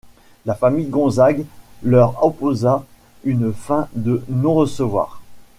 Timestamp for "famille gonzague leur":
0.55-2.23